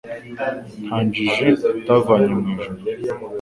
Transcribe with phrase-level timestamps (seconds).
[0.85, 2.81] Nta njiji atavanye mu ijuri